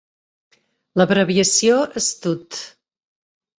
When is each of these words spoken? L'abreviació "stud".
L'abreviació 1.01 1.77
"stud". 2.07 2.61